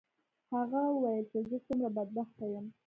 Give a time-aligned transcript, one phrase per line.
[0.53, 2.65] هغه وویل چې زه څومره بدبخته یم.